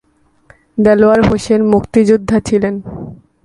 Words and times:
দেলোয়ার 0.77 1.21
হোসেন 1.21 1.61
মুক্তিযোদ্ধা 1.65 2.37
ছিলেন। 2.39 2.75